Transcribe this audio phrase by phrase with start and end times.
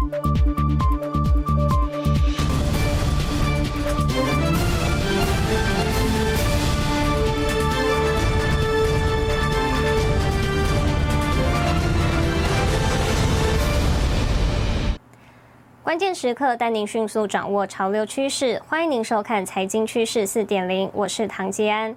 [0.00, 0.10] 关
[15.98, 21.94] 键时刻带您迅速掌握潮流趋势，欢迎您收看《财经趋势四点零》，我是唐吉安。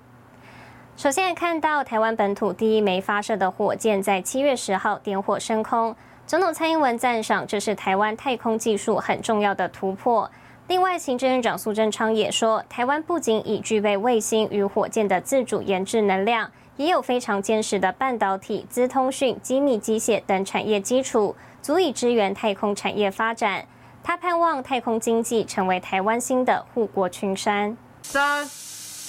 [0.97, 5.95] 首先看到台湾本土第一枚发射的火箭在七月十号点火升空，
[6.33, 10.27] 总统蔡英文赞赏这是台湾太空技术很重要的突破。
[10.67, 23.67] 另外，行政院长苏贞昌也说，台湾不仅已具备卫星与火箭的自主研制能量，也有非常坚实的半导体、资通讯、机密机械等产业基础，足以支援太空产业发展。
[24.03, 27.77] 他盼望太空经济成为台湾新的护国群山。
[28.01, 28.49] 三、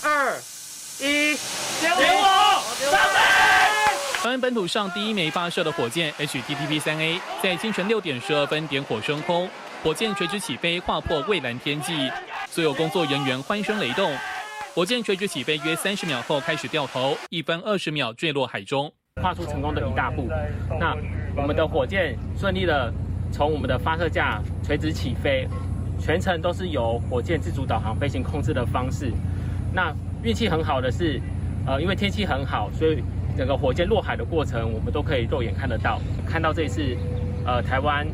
[0.04, 0.34] 二、
[1.00, 1.38] 一，
[1.80, 3.23] 点火！
[4.24, 9.46] 台湾本土上第一枚发射的火箭 HTTP 三 A 在清晨六点十二分点火升空，
[9.82, 12.10] 火箭垂直起飞，划破蔚蓝天际，
[12.48, 14.10] 所有工作人员欢声雷动。
[14.74, 18.90] 火箭垂直起飞约三十秒后开始掉头，一分二十秒坠落海中，
[19.20, 20.26] 跨出成功的一大步。
[20.80, 20.96] 那
[21.36, 22.90] 我们的火箭顺利的。
[23.30, 25.46] 从我们的发射架垂直起飞，
[26.00, 29.12] 全程都是由火箭自主导航飞行控制的方式。
[29.72, 31.20] 那运气很好的是，
[31.66, 33.02] 呃，因为天气很好，所以
[33.36, 36.00] 整个火箭落海的过程，我们都可以肉眼看得到。
[36.26, 36.96] 看到这一次，
[37.44, 38.06] 呃，台湾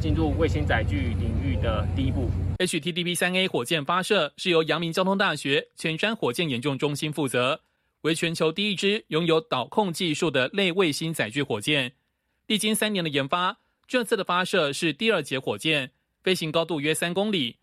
[0.00, 2.28] 进入卫星载具领域的第一步。
[2.58, 7.60] HTTP 三 A 火箭发射是由阳明交通大学全山火箭研究中心负责，
[8.02, 11.92] 为全球第一支拥有导控技术的类卫星载具火箭。
[12.46, 13.58] 历经三年的研发。
[13.86, 17.56] 这次的发射是第二节火箭，飞行高度约三公里。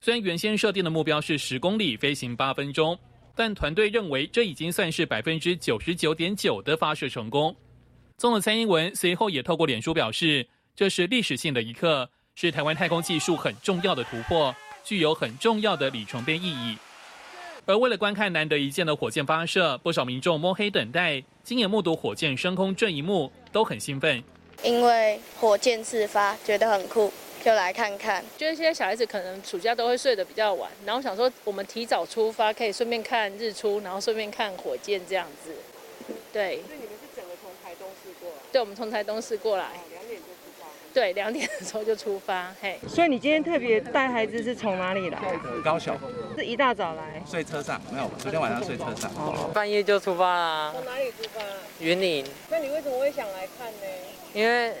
[0.00, 2.96] 虽然原先设定的目标是十公里，飞行八分钟，
[3.34, 7.54] 但团队认为这已经算是百分之九十九点九的发射成功。
[8.18, 16.76] 总统蔡英文随后也透过脸书表示，这是历史性的一刻，是台湾太空技术很重要的突破，具有很重要的里程碑意义。
[17.64, 24.22] 而为了观看难得一见的火箭发射，不少民众摸黑等待，亲眼目睹火箭升空这一幕，都很兴奋。
[24.64, 28.24] 因为火箭自发，觉得很酷，就来看看。
[28.38, 35.52] 觉得现在小孩子可能暑假都会睡得比较晚，然后想说我们提早出发，可以顺便看日出，然后顺便看火箭这样子。
[36.32, 36.62] 对。
[36.66, 38.36] 所以你们是整个从台东市过来？
[38.52, 39.66] 对，我们从台东市过来。
[39.90, 40.66] 两点就出发。
[40.94, 42.54] 对，两点的时候就出发。
[42.60, 42.78] 嘿。
[42.88, 45.18] 所以你今天特别带孩子是从哪里来？
[45.64, 45.98] 高雄。
[46.38, 47.20] 是一大早来？
[47.28, 49.10] 睡车上，没有，昨天晚上睡车上。
[49.16, 49.50] 哦。
[49.52, 50.72] 半夜就出发啦。
[50.72, 51.40] 从哪里出发？
[51.80, 52.24] 云林。
[52.48, 53.86] 那你为什么会想来看呢？
[54.32, 54.72] 因为。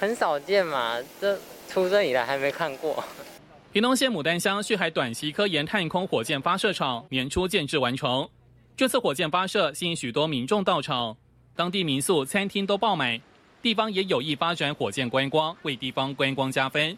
[0.00, 1.38] 很少见嘛，这
[1.72, 3.02] 出生以来还没看过。
[3.72, 8.28] 屏东县牡丹乡旭海短期科研太空火箭发射场年初建制完成，
[8.76, 11.16] 这次火箭发射吸引许多民众到场，
[11.56, 13.18] 当地民宿、餐厅都爆满，
[13.62, 16.94] 地方也有意发展火箭观光，为地方观光加分。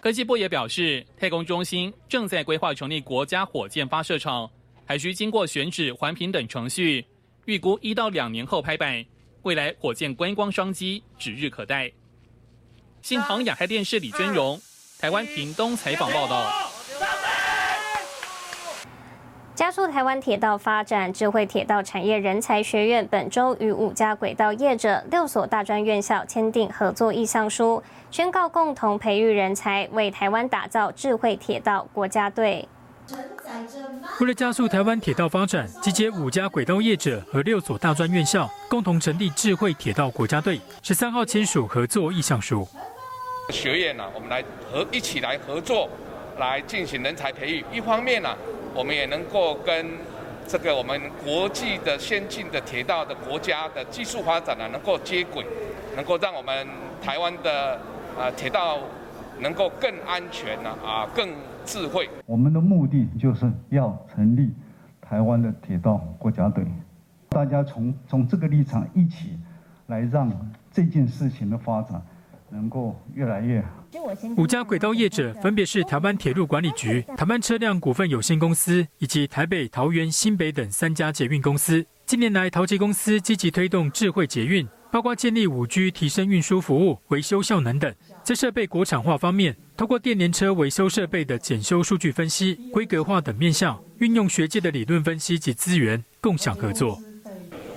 [0.00, 4.50] 科技部也表示，太空中心正在规划成立国家火箭发射场，
[4.84, 7.06] 还需经过选址、环评等程序，
[7.44, 9.04] 预估一到两年后拍板，
[9.42, 11.92] 未来火箭观光商机指日可待。
[13.08, 14.60] 新航亚太电视李尊荣，
[15.00, 16.44] 台湾屏东采访报道。
[19.54, 32.68] 加速台湾铁道发展，智慧铁道产业人才学院本周与五家轨道业者、六所大专院校签订合作意向书，宣告共同培育人才，为台湾打造智慧铁道国家队。
[34.20, 40.60] 为了加速台湾铁道发展，集结五家轨道业者和六所大专院校，共同成立智慧铁道国家队。
[40.82, 42.68] 十三号签署合作意向书。
[43.50, 45.88] 学院呢，我们来合一起来合作，
[46.38, 47.64] 来进行人才培育。
[47.72, 48.36] 一方面呢，
[48.74, 49.86] 我们也能够跟
[50.46, 55.44] 这个我们国际的先进的铁道的国家的技术发展呢，能够接轨，
[55.96, 56.66] 能够让我们
[57.02, 57.74] 台湾的
[58.18, 58.78] 啊铁道
[59.40, 61.28] 能够更安全呢啊更。
[61.68, 64.54] 智慧，我们的目的就是要成立
[65.02, 66.64] 台湾的铁道国家队。
[67.28, 69.38] 大家从从这个立场一起
[69.88, 70.32] 来让
[70.72, 72.00] 这件事情的发展
[72.50, 73.68] 能够越来越好。
[74.36, 81.84] 五家轨道业者分别是台湾铁路管理局、台湾车辆股份有限公司以及台北、桃园、新北等三家捷运公司。
[82.06, 84.66] 近年来，桃捷公司积极推动智慧捷运。
[84.90, 87.94] 包括建立五 G、提升运输服务、维修效能等。
[88.22, 96.98] 在设备国产化方面，通过电联车维修设备的检修数据分析、规格化等面向，运用学界的理论分析及资源，共享合作。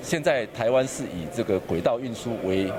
[0.02, 2.78] 现在台湾是以这个轨道运输为呃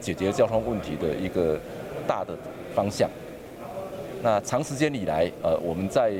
[0.00, 1.58] 解决交通问题的一个
[2.06, 2.36] 大的
[2.74, 3.08] 方向。
[4.22, 6.10] 那长时间以来，呃，我们在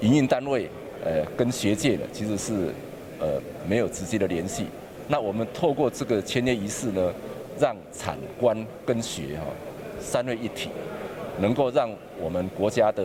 [0.00, 0.68] 营运单位
[1.04, 2.72] 呃跟学界呢，其实是
[3.20, 4.66] 呃没有直接的联系。
[5.08, 7.12] 那我们透过这个签约仪式呢，
[7.58, 9.44] 让产官跟学哈
[10.00, 10.70] 三位一体，
[11.40, 13.04] 能够让我们国家的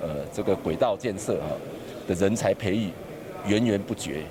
[0.00, 1.50] 呃这个轨道建设啊
[2.08, 2.90] 的人才培育
[3.46, 4.22] 源源不绝。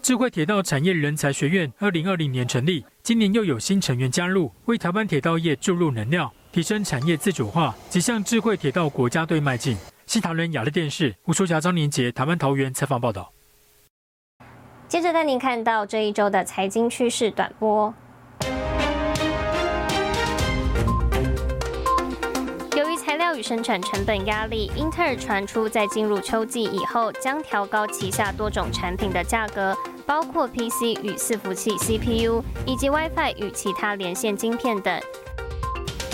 [0.00, 9.76] 智慧铁道产业人才学院二零二零年成立，今年又有新成员加入，为台湾铁道业注入能量，提升产业自主化，及向智慧铁道国家队迈进。
[10.06, 13.32] 西桃园亚乐电视吴淑霞、张年杰，台湾桃园采访报道。
[14.86, 17.92] 接着带您看到这一周的财经趋势短波。
[22.76, 29.76] 由于材料与生产成本压力，英特尔传出在进入秋季以后将调高旗下多种产品的价格，
[30.06, 35.00] 包括 PC 与伺服器 CPU，以及 WiFi 与其他连线晶片等。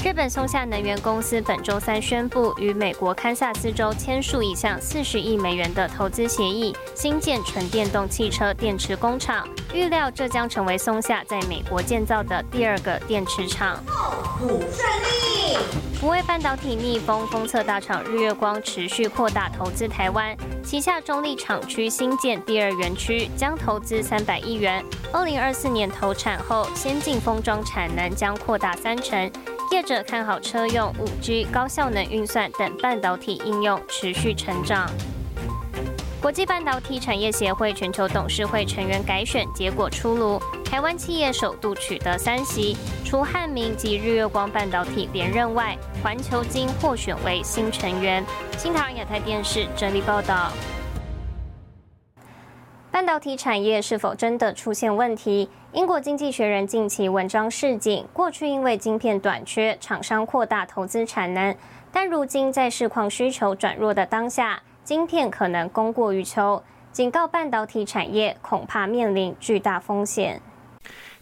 [0.04, 9.46] 日本松下能源公司本周三宣布，与美国堪萨斯州签署一项四十亿美元的投资协议，新建纯电动汽车电池工厂。
[9.74, 13.82] 预料这将成为松下在美国建造的第二个电池厂。
[14.38, 15.37] 不顺利。
[16.00, 24.84] 福威半导体逆风，封测大厂日月光持续扩大投资台湾，旗下中立厂区新建第二园区，将投资三百亿元。
[25.12, 29.30] 二零二四年投产后，先进封装产能将扩大三成。
[29.72, 34.88] 业者看好车用、五 G、高效能运算等半导体应用持续成长。
[36.20, 48.24] 国际半导体产业协会全球董事会成员改选结果出炉，台湾企业首度取得三席，除汉明及日月光半导体连任外，环球金获选为新成员。
[48.56, 50.50] 新唐亚太电视整理报道。
[52.90, 55.48] 半导体产业是否真的出现问题？
[55.72, 61.54] 英国经济学人近期文章示警，过去因为晶片短缺，厂商扩大投资产能，
[61.92, 70.40] 但如今在市况需求转弱的当下，晶片可能供过于求，警告半导体产业恐怕面临巨大风险。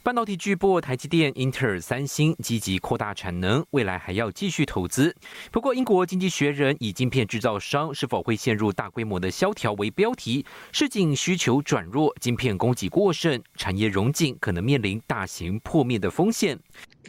[0.04, 5.12] 半导体巨擘台积电、英特尔、三星积极扩大产能，未来还要继续投资。
[5.50, 16.56] 不过，英国经济学人以晶片制造商是否会陷入大规模的萧条为标题，市井需求转弱，晶片供给过剩，产业融景可能面临大型破灭的风险。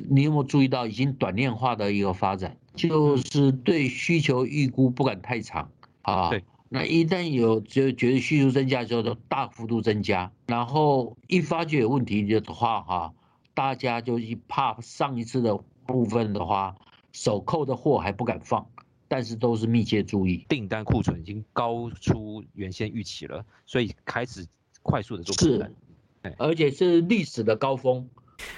[0.10, 5.70] 你有没有注意到已经短链化的一个发展，就是对需求预估不敢太长
[6.08, 6.30] 啊？
[6.30, 6.44] 对。
[6.70, 13.14] 那一旦有就觉得需求增加之后，就大幅度增加，然后一发觉有问题的话，哈，
[13.54, 16.76] 大家就一怕上一次的部分的话，
[17.14, 18.68] 手扣的货还不敢放，
[19.08, 24.46] 但是都是密切注意，订单库存已经高出原先预期了，所以开始
[24.84, 28.10] 快速的做订单，而且是历史的高峰。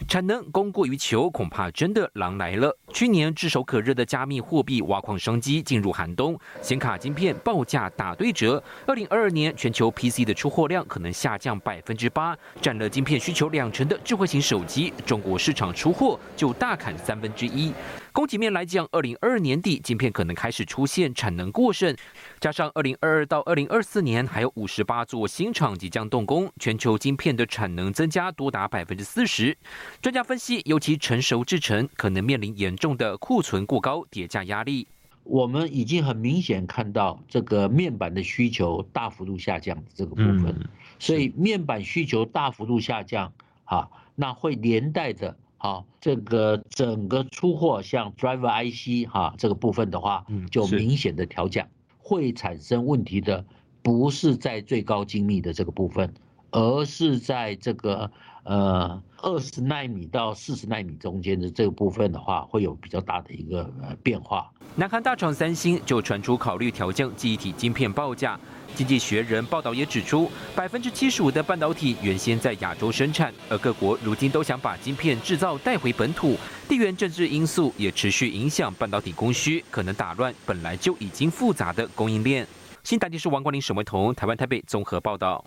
[0.09, 2.77] 产能供过于求，恐怕真的狼来了。
[2.91, 8.62] 去年炙手可热的加密货币挖矿商机进入寒冬，显卡晶片报价打对折。
[8.86, 17.71] 二零二二年全球 PC 的出货量可能下降百分之八，占了晶片需求两成的智慧型手机，中国市场出货就大砍三分之一。
[18.12, 21.95] 供给面来讲，二零二二年底晶片可能开始出现产能过剩，
[22.39, 29.56] 加上二零二二到二零二四年还有五十八座新厂即将动工，全球晶片的产能增加多达百分之四十。
[30.01, 34.87] 专家分析，尤其成熟制程可能面临严重的库存过高叠加压力。
[35.23, 40.67] 我们已经很明显看到这个面板的需求大幅度下降这个部分，
[40.97, 43.31] 所以面板需求大幅度下降，
[43.63, 45.37] 哈，那会连带的。
[45.61, 51.68] 好，这个整个出货像 driver IC 哈这个部分的话，就明显的调降，
[51.99, 53.45] 会产生问题的
[53.83, 56.11] 不是在最高精密的这个部分，
[56.51, 58.09] 而是在这个
[58.44, 64.49] 呃二十纳米到四十纳米中间的这个部分的话，会有比较大的一个呃变化。
[64.75, 68.39] 南韩大厂三星就传出考虑调降记忆体晶片报价。
[68.75, 76.37] 经济学人报道也指出，百分之七十五的半导体原先在亚洲生产，而各国如今都想把晶片制造带回本土。
[76.68, 82.47] 地缘政治因素也持续影响半导体供需，可能打乱本来就已经复杂的供应链。
[82.83, 85.44] 新台电视王冠林、沈维彤，台湾台北综合报道。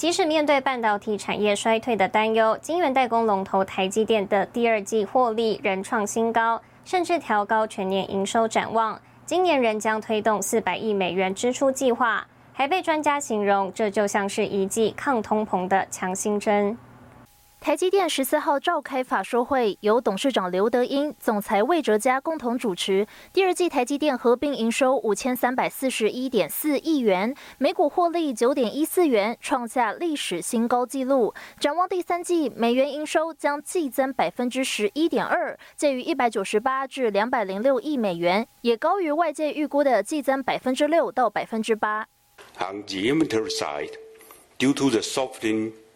[0.00, 8.98] 即使面对半导体产业衰退的担忧，晶圆代工龙头台积电的第二季获利仍创新高，甚至调高全年营收展望。
[9.26, 16.78] 今年仍将推动四百亿美元支出计划，还被专家形容这就像是一剂抗通膨的强心针。
[17.60, 23.06] 台积电十四号召开法说会，由董事长刘德英、总裁魏哲嘉共同主持。
[23.34, 31.34] 第二季台积电合并营收五千三百四十一点四亿元，每股获利九点一四元，创下历史新高纪录。
[31.58, 42.06] 展望第三季，美元营收将季增百分之十一点二，介于一百九十八至两百零六亿美元，也高于外界预估的季增百分之六到百分之八。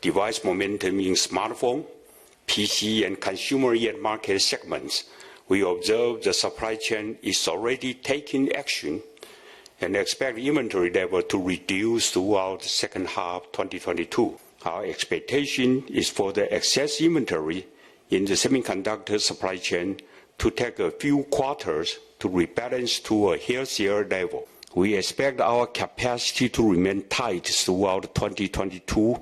[0.04, 1.82] Device momentum in smartphone,
[2.46, 5.04] PC and consumer end market segments,
[5.48, 9.02] we observe the supply chain is already taking action
[9.80, 14.38] and expect inventory level to reduce throughout the second half 2022.
[14.66, 17.66] Our expectation is for the excess inventory
[18.10, 20.00] in the semiconductor supply chain
[20.36, 24.48] to take a few quarters to rebalance to a healthier level.
[24.74, 29.18] We expect our capacity to remain tight throughout 2022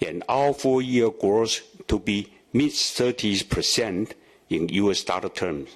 [0.00, 4.08] and our full year growth to be mid 30s%
[4.48, 5.66] in US dollar terms.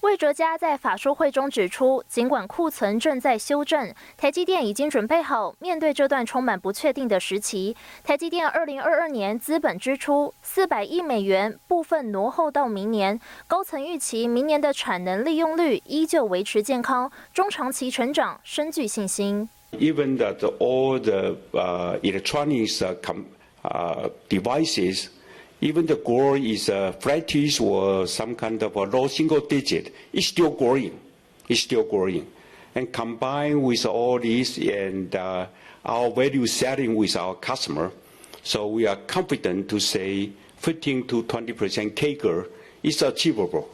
[0.00, 7.76] 魏哲嘉在法说会中指出，尽管库存正在修正，台积电已经准备好面对这段充满不确定的时期。
[8.02, 13.20] 台积电二零二二年资本支出四百亿美元，部分挪后到明年。
[13.46, 19.48] 高层预期明年的产能利用率依旧维持健康，中长期成长深具信心。
[19.70, 23.22] Even that all the uh, electronics uh, com, uh,
[24.28, 25.08] devices
[25.62, 30.26] even the growth is uh, flattish or some kind of a low single digit, it's
[30.26, 30.98] still growing.
[31.48, 32.26] It's still growing.
[32.74, 35.46] And combined with all this and uh,
[35.84, 37.92] our value setting with our customer,
[38.42, 42.48] so we are confident to say 15 to 20% CAGR
[42.82, 43.68] is achievable.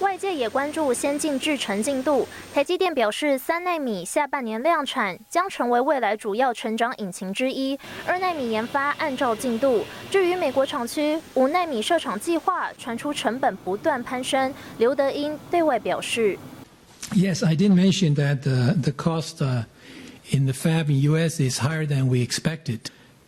[0.00, 2.28] 外界也关注先进制程进度。
[2.52, 7.78] 台积电表示，三纳米下半年量产将成为未来主要成长引擎之一。
[8.06, 9.84] 二纳米研发按照进度。
[10.10, 14.52] 至于美国厂区五纳米设厂计划，传出成本不断攀升。
[14.76, 16.38] 刘德英对外表示
[17.12, 19.42] ：“Yes, I did mention that the the cost
[20.30, 21.40] in the fab in U.S.
[21.40, 22.80] is higher than we expected,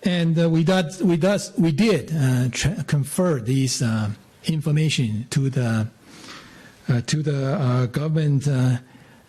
[0.02, 2.10] and we did we does we did
[2.86, 3.82] confer these
[4.44, 5.86] information to the.”
[6.89, 8.75] Uh, to the uh, government uh,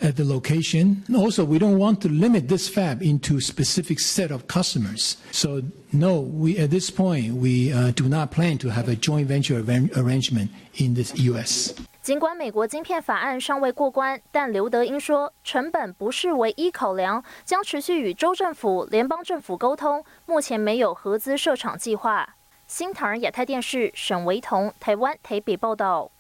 [0.02, 1.04] at the location.
[1.14, 5.16] Also, we don't want to limit this fab into specific set of customers.
[5.30, 9.62] So, no, we at this point we do not plan to have a joint venture
[9.94, 11.73] arrangement in the U.S.
[12.02, 20.04] 尽管美国晶片法案尚未过关，但刘德英说，成本不是唯一考量，将持续与州政府、联邦政府沟通。
[20.26, 22.35] 目前没有合资设厂计划。
[22.66, 26.11] 新唐人亚太电视沈维彤，台湾台北报道。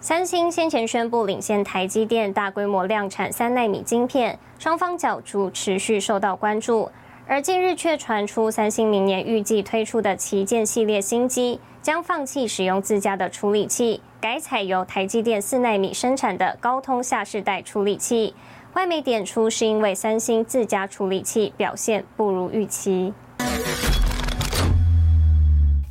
[0.00, 6.88] 三星先前宣布领先台积电大规模量产三纳米晶片，双方角逐持续受到关注。
[7.26, 18.36] 而近日却传出，三星明年预计推出的旗舰系列新机将放弃使用自家的处理器，改采由台积电四纳米生产的高通下世代处理器。
[18.74, 23.12] 外媒点出，是因为三星自家处理器表现不如预期。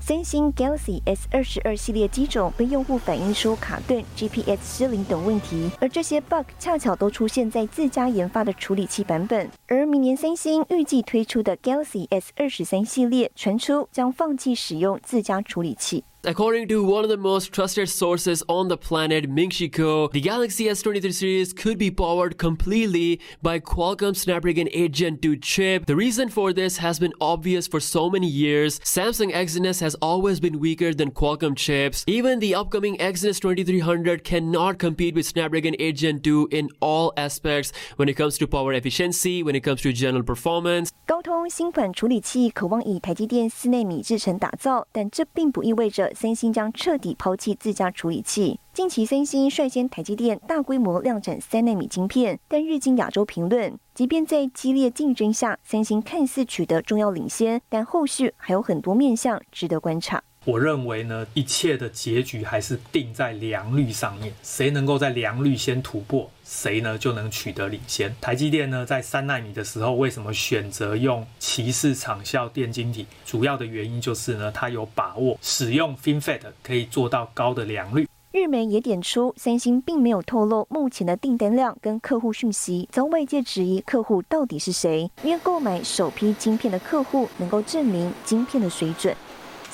[0.08, 9.52] 三星 Galaxy S 二十二系列机种被用户反映出卡顿、GPS 失灵等问题，而这些 bug 恰巧都出现在自家研发的处理器版本。
[9.68, 16.06] 而明年三星预计推出的 Galaxy S 二十三系列传出将放弃使用自家处理器。
[16.25, 21.53] According to one of the most trusted sources on the planet, Mingshiko, the Galaxy S23 series
[21.53, 25.87] could be powered completely by Qualcomm Snapdragon 8 Gen 2 chip.
[25.87, 28.79] The reason for this has been obvious for so many years.
[28.85, 32.05] Samsung Exynos has always been weaker than Qualcomm chips.
[32.07, 37.73] Even the upcoming Exynos 2300 cannot compete with Snapdragon 8 Gen 2 in all aspects
[37.97, 40.93] when it comes to power efficiency, when it comes to general performance.
[41.05, 48.60] 高通新款处理器渴望以台积电四纳米制程打造，但这并不意味着 三星将彻底抛弃自家处理器。
[48.74, 60.24] 近期，三星率先台积电大规模量产三纳米晶片，但日经亚洲评论，即便在激烈竞争下，三星看似取得重要领先，但后续还有很多面向值得观察。
[60.48, 68.16] 我认为呢，一切的结局还是定在良率上面，谁能够在良率先突破，谁呢就能取得领先。
[68.22, 73.06] 台积电呢，在三纳米的时候，为什么选择用骑士长效电晶体？
[73.26, 78.08] 主要的原因就是呢，它有把握使用 FinFET 可以做到高的良率。
[78.32, 89.14] 日媒也点出，三星并没有透露目前的订单量跟客户讯息，遭外界质疑客户到底是谁，因为购买首批晶片的客户能够证明晶片的水准。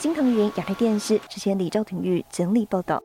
[0.03, 3.01] 金腾云亚太电视之前李兆廷玉整理报道。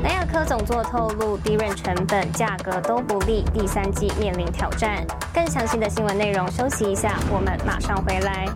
[0.00, 5.04] 南亚科总座透露，低润成本、价格都不利，第三季面临挑战。
[5.34, 8.46] 更详细的新闻内容，休息一下，我们马上回来。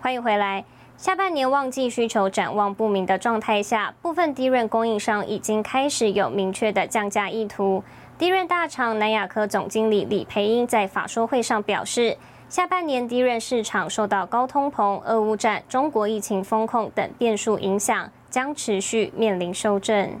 [0.00, 0.64] 欢迎回来。
[0.96, 7.84] 下半年旺季需求展望不明的状态下，部分低润供应商已经开始有明确的降价意图。
[8.16, 12.16] 低润大厂南亚科总经理李培英在法说会上表示，
[12.48, 20.18] 下半年低润市场受到高通膨、俄乌战、中国疫情风控等变数影响，将持续面临修正。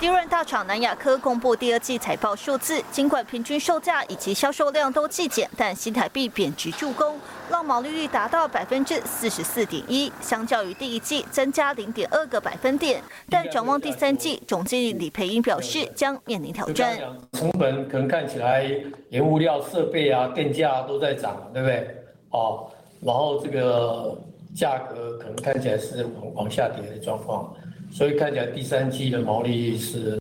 [0.00, 7.18] 低润大厂南亚科公布第二季财报数字，尽管平均售价以及销售量都季减，但新台币贬值助攻，
[7.50, 13.02] 让毛利率达到百分之四十四点一，相较于第一季增加零点二个百分点。
[13.28, 16.96] 但展望第三季，总经理李培英表示将面临挑战。
[17.32, 18.70] 成本可能看起来，
[19.10, 21.96] 连物料、设备啊、电价都在涨，对不对？
[22.30, 22.70] 哦，
[23.00, 24.16] 然后这个
[24.54, 27.52] 价格可能看起来是往往下跌的状况。
[27.90, 30.18] 所以看起来第三季的毛利是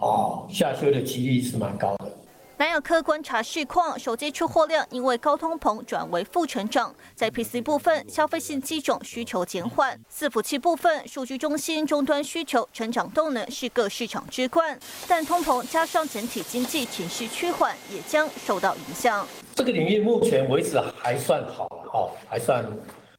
[0.00, 2.10] 啊下修的几率是蛮高的。
[2.56, 19.26] 南亚科观察市况，手机出货量因为高通膨转为负成长，在 PC 部分消费性机种需求减缓，伺服器部分数据中心终端需求成长动能是各市场之冠，但通膨加上整体经济情绪趋缓，也将受到影响。
[19.56, 22.64] 这个领域目前为止还算好，哈，还算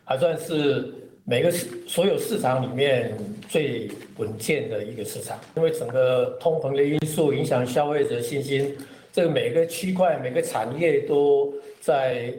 [0.05, 0.93] 还算是。
[1.27, 3.11] 每个市所有市场里面
[3.49, 8.77] 最稳健的一个市场，因为整个通膨的因素影响消费者信心，
[9.11, 11.51] 这个每个区块每个产业都
[11.81, 12.31] 在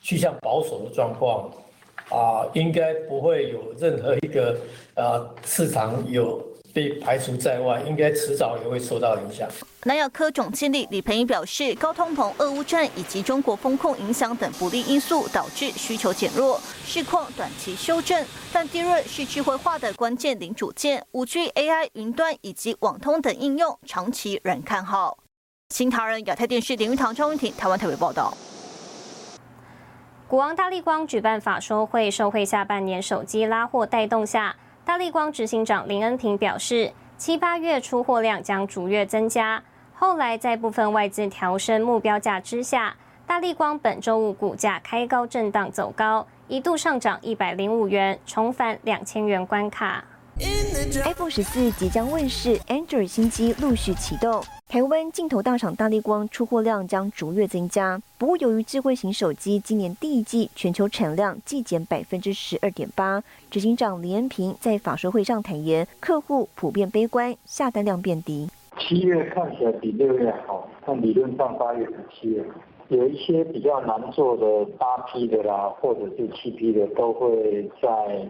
[0.00, 1.48] 趋向保守的状况，
[2.10, 4.58] 啊，应该不会有任何一个
[4.94, 6.44] 啊市场有。
[6.72, 9.48] 被排除在外，应该迟早也会受到影响。
[9.84, 18.24] 南亚科总经理李培英表示，高通膨、俄乌战以及中国风控影响等不利因素，导致需求减弱，市况短期修正。
[18.52, 25.18] 但低润是智慧化的关键零组件，五 G、AI、云端以及网通等应用，长期仍看好。
[25.70, 28.32] 新唐人亚太电视林玉堂、张文婷，台湾台北报道。
[30.28, 34.56] 股王大力光举办法说会，受惠下半年手机拉货带动下。
[34.84, 39.62] 大力光执行长林恩平表示，七八月出货量将逐月增加。
[39.94, 50.02] 后来在部分外资调升目标价之下，大力光本周五股价开高震荡走高，一度上涨一百零五元，重返两千元关卡。
[51.04, 54.42] iPhone 十四即将问世，Android 新机陆续启动。
[54.72, 58.00] 台湾镜头大厂大力光出货量将逐月增加。
[58.16, 68.48] 不过，由于智慧型手机今年第一季全球产量季减百分之十二点八，执行长林恩平在法说会上坦言，客户普遍悲观，下单量变低。
[68.78, 72.42] 七月看起来比六月好，但理论上八月比七月
[72.88, 78.26] 有一些比较难做的八 P 的啦，或者是七 P 的，都会在。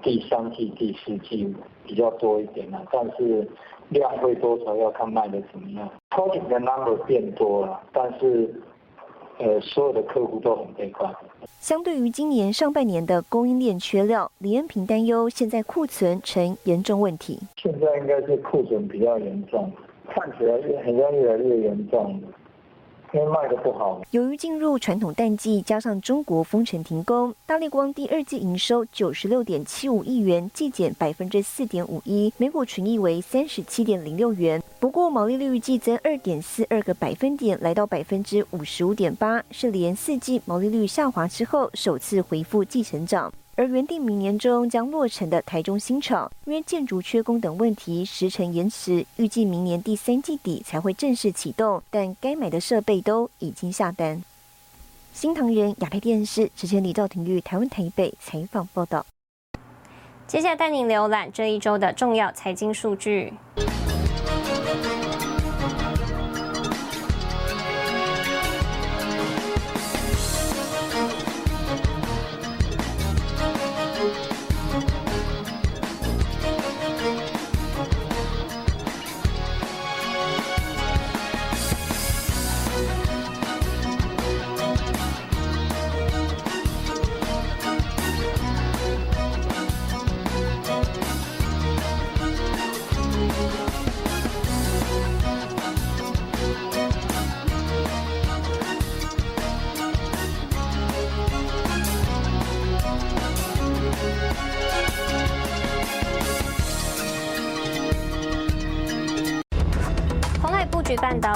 [0.00, 1.52] 第三季、第四季
[1.84, 3.46] 比较多一点了，但是
[3.90, 5.88] 量会多少要看卖的怎么样。
[6.10, 8.52] project 的 number 变多了，但是
[9.38, 11.14] 呃，所有的客户都很悲观。
[11.60, 17.38] 相对于今年上半年的供应链缺料，李恩平担忧现在库存成严重问题。
[17.56, 19.70] 现在应该是库存比较严重，
[20.08, 22.20] 看起来越好像越来越严重。
[23.12, 24.00] 因为卖的不好。
[24.10, 34.62] 由于进入传统淡季，加上中国封城停工，大力光第二季营收九十六点七五亿元，季减百分之四点五一，每股纯益为三十七点零六元。
[34.80, 43.32] 不过毛利率季增二点四二个百分点，来到百分之五十五点八，是连四季毛利率下滑之后首次回复季成长。
[43.58, 51.82] 而原定明年中将落成的台中新厂，因为建筑缺工等问题，时程延迟，预计明年第三季底才会正式启动。
[51.90, 54.22] 但该买的设备都已经下单。
[55.12, 59.04] 新唐人亚太电视之前李兆廷于台湾台北采访报道。
[60.28, 63.32] 接下来带您浏览这一周的重要财经数据。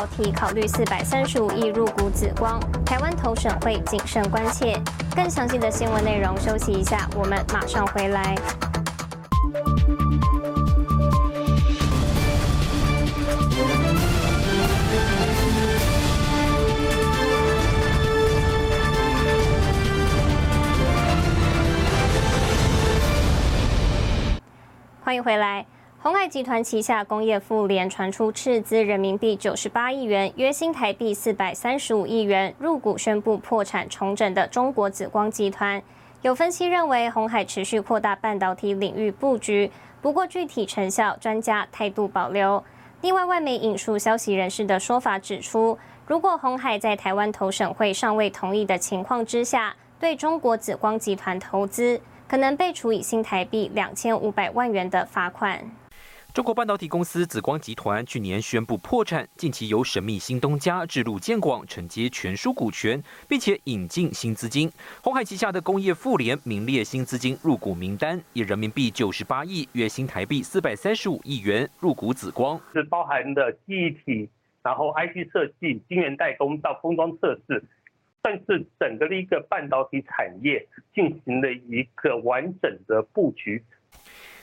[0.03, 4.77] 半导体考虑四百三十五亿入股紫光，台湾投审会谨慎关切。
[5.15, 8.35] 更详细的新闻内容，休息一下，我们马上回来。
[25.05, 25.72] 欢迎回来。
[26.05, 35.81] 红海集团旗下工业富联传出斥资人民币九十八亿元，约新台币四百三十五亿元入股宣布破产重整的中国紫光集团。
[36.23, 42.65] 有分析认为，红海持续扩大半导体领域布局，不过具体成效，专家态度保留。
[43.03, 55.61] 另外，外媒引述消息人士的说法指出，如果红海在台湾投审会尚未同意的情况之下，对中国紫光集团投资，可能被处以新台币两千五百万元的罚款。
[56.35, 64.73] 中国半导体公司紫光集团去年宣布破产，近期由神秘新东家智路建广承接全数股权，并且引进新资金。
[65.03, 74.27] 红海旗下的工业富联名列新资金入股名单，以人民币九十八亿（约新台币四百三十五亿元）入股紫光，是包含的记忆体，
[74.62, 77.62] 然后 IC 设计、晶圆代工到封装测试，
[78.23, 83.62] 算是整个的一个半导体产业进行了一个完整的布局。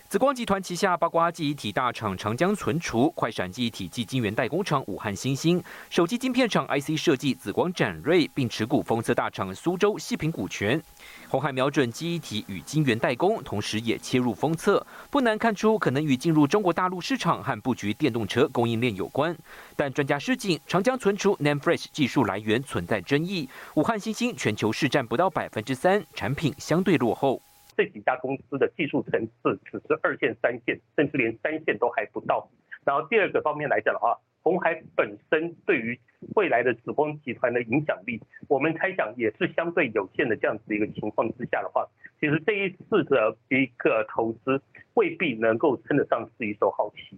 [0.10, 10.82] 紫光集团旗下八卦记忆体大厂长江存储、快闪记忆体及晶圆代工厂武汉新兴、手机晶片厂 IC 设计紫光展锐，并持股封测大厂苏州细品股权。
[11.28, 19.38] 红海瞄准记忆体与晶圆代工，同时也切入封测，不难看出可能与进入中国大陆市场和布局电动车供应链有关。
[19.76, 27.40] 但专家示警，长江存储 NAND Flash 技术来源存在争议，武汉新兴全球市占不到百分之三，产品相对落后。
[27.80, 32.50] 这几家公司的技术层次只是二线、三线，甚至连三线都还不到。
[32.84, 35.98] 然后第二个方面来讲的话，红海本身对于
[36.36, 40.36] 未来的紫光集团的影响力，我们猜想也是相对有限的。
[40.36, 41.88] 这样子的一个情况之下的话，
[42.20, 44.62] 其实这一次的一个投资
[45.00, 47.18] 未必能够称得上是一手好棋。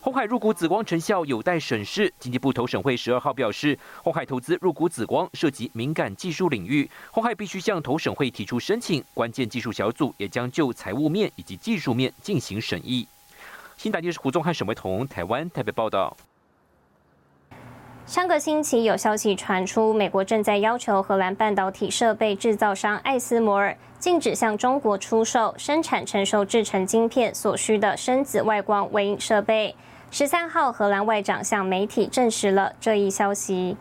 [0.00, 2.10] 红海入股紫光成效有待审视。
[2.18, 9.04] 经济部投审会十二号表示，红海投资入股紫光涉及敏感技术领域，红海必须向投审会提出申请。
[9.12, 13.06] 关键技术小组也将就财务面以及技术面进行审议。
[13.76, 16.16] 新台电视胡宗汉、沈维彤，台湾台北报道。
[18.08, 29.76] 上个星期有消息传出，美国正在要求荷兰半导体设备制造商艾斯摩尔禁止向中国出售生产成熟制成晶片所需的深紫外光微影设备。
[30.10, 33.76] 十三号，荷兰外长向媒体证实了这一消息。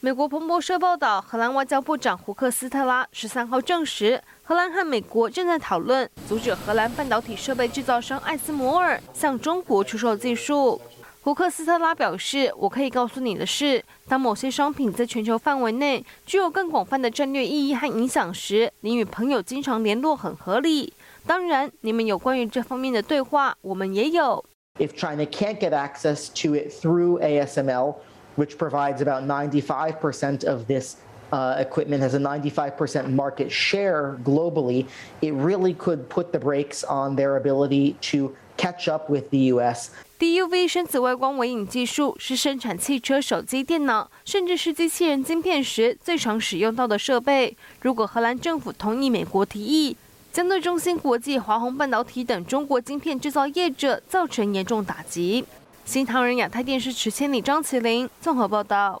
[0.00, 10.80] 美国彭博社报道，荷兰外交部长胡克斯特拉十三号证实，荷兰和美国正在讨论阻止荷兰半导体设备制造商艾斯摩尔向中国出售技术。
[11.20, 20.92] 胡克斯特拉表示：“我可以告诉你的是，当某些商品在全球范围内具有更广泛的战略意义和影响时，你与朋友经常联络很合理。
[21.26, 24.42] 当然，你们有关于这方面的对话，我们也有。”
[24.78, 27.96] if China can't get access to it through ASML,
[28.36, 30.96] which provides about 95% of this
[31.32, 34.86] uh, equipment, has a 95% market share globally,
[35.20, 39.90] it really could put the brakes on their ability to catch up with the U.S.
[40.18, 47.56] DUV 深紫外光微影技术是生产汽车、手机、电脑，甚至是机器人晶片时最常使用到的设备。
[47.80, 49.96] 如果荷兰政府同意美国提议，
[50.32, 55.44] 将对中芯国际、华虹半导体等中国晶片制造业者造成严重打击。
[55.84, 59.00] 新唐人亚太电视池千里、张麒麟综合报道。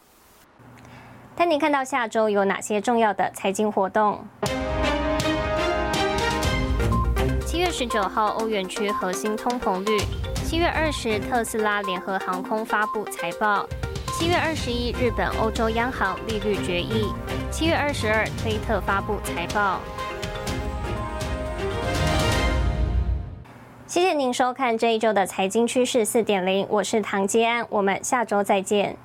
[1.36, 4.24] 带您看到下周有哪些重要的财经活动？
[7.78, 10.02] 十九号，欧元区核心通膨率；
[10.44, 13.64] 七月二十，特斯拉联合航空发布财报；
[14.18, 17.14] 七月二十一，日本、欧洲央行利率决议；
[17.52, 19.78] 七月二十二，推特发布财报。
[23.86, 28.96] 谢谢您收看这一周的财经趋势四点零，我是唐吉安，我们下周再见。